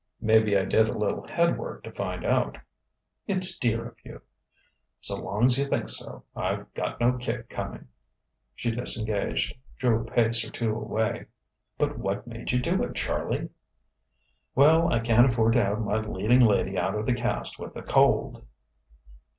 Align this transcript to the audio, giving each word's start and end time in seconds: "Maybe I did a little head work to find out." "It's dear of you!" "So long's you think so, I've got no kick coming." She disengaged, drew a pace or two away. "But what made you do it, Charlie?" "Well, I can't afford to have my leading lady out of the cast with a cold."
"Maybe 0.19 0.57
I 0.57 0.65
did 0.65 0.89
a 0.89 0.97
little 0.97 1.27
head 1.27 1.59
work 1.59 1.83
to 1.83 1.91
find 1.91 2.25
out." 2.25 2.57
"It's 3.27 3.55
dear 3.59 3.89
of 3.89 3.97
you!" 4.03 4.23
"So 4.99 5.15
long's 5.17 5.59
you 5.59 5.65
think 5.67 5.89
so, 5.89 6.23
I've 6.35 6.73
got 6.73 6.99
no 6.99 7.19
kick 7.19 7.49
coming." 7.49 7.87
She 8.55 8.71
disengaged, 8.71 9.55
drew 9.77 10.01
a 10.01 10.03
pace 10.03 10.43
or 10.43 10.49
two 10.49 10.73
away. 10.73 11.27
"But 11.77 11.99
what 11.99 12.25
made 12.25 12.51
you 12.51 12.57
do 12.59 12.81
it, 12.81 12.95
Charlie?" 12.95 13.49
"Well, 14.55 14.91
I 14.91 15.01
can't 15.01 15.27
afford 15.29 15.53
to 15.53 15.63
have 15.63 15.79
my 15.81 15.99
leading 15.99 16.41
lady 16.41 16.79
out 16.79 16.95
of 16.95 17.05
the 17.05 17.13
cast 17.13 17.59
with 17.59 17.75
a 17.75 17.83
cold." 17.83 18.43